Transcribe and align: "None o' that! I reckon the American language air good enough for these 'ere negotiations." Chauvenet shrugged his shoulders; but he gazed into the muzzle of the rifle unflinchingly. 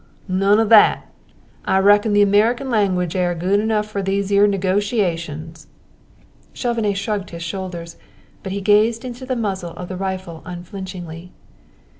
"None 0.27 0.59
o' 0.59 0.65
that! 0.65 1.11
I 1.63 1.77
reckon 1.77 2.13
the 2.13 2.23
American 2.23 2.71
language 2.71 3.15
air 3.15 3.35
good 3.35 3.59
enough 3.59 3.85
for 3.85 4.01
these 4.01 4.31
'ere 4.31 4.47
negotiations." 4.47 5.67
Chauvenet 6.53 6.97
shrugged 6.97 7.29
his 7.29 7.43
shoulders; 7.43 7.97
but 8.41 8.51
he 8.51 8.61
gazed 8.61 9.05
into 9.05 9.27
the 9.27 9.35
muzzle 9.35 9.73
of 9.75 9.89
the 9.89 9.97
rifle 9.97 10.41
unflinchingly. 10.43 11.33